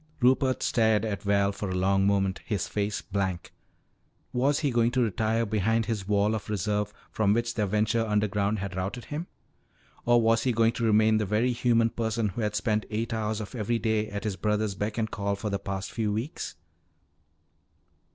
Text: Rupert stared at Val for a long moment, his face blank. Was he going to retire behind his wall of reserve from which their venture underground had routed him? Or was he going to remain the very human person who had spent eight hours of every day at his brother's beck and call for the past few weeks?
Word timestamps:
Rupert 0.19 0.63
stared 0.63 1.05
at 1.05 1.21
Val 1.21 1.51
for 1.51 1.69
a 1.69 1.75
long 1.75 2.07
moment, 2.07 2.39
his 2.43 2.67
face 2.67 3.03
blank. 3.03 3.53
Was 4.33 4.61
he 4.61 4.71
going 4.71 4.89
to 4.93 5.01
retire 5.03 5.45
behind 5.45 5.85
his 5.85 6.07
wall 6.07 6.33
of 6.33 6.49
reserve 6.49 6.91
from 7.11 7.33
which 7.35 7.53
their 7.53 7.67
venture 7.67 8.03
underground 8.03 8.57
had 8.57 8.75
routed 8.75 9.05
him? 9.05 9.27
Or 10.03 10.19
was 10.19 10.41
he 10.41 10.53
going 10.53 10.71
to 10.71 10.83
remain 10.85 11.17
the 11.19 11.27
very 11.27 11.51
human 11.53 11.91
person 11.91 12.29
who 12.29 12.41
had 12.41 12.55
spent 12.55 12.87
eight 12.89 13.13
hours 13.13 13.39
of 13.39 13.53
every 13.53 13.77
day 13.77 14.09
at 14.09 14.23
his 14.23 14.37
brother's 14.37 14.73
beck 14.73 14.97
and 14.97 15.11
call 15.11 15.35
for 15.35 15.51
the 15.51 15.59
past 15.59 15.91
few 15.91 16.11
weeks? 16.11 16.55